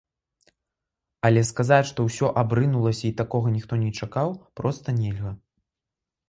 [1.27, 5.31] Але сказаць, што ўсё абрынулася і такога ніхто не чакаў, проста нельга.